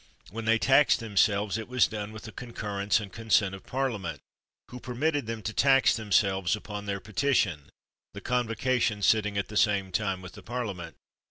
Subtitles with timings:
[0.31, 4.19] When they taxed themselves, it was done with the concurrence and consent of Parliament,
[4.71, 7.69] who permitted them to tax themselves upon their petition,
[8.15, 10.95] the convocation sitting at the same time with the Parliament.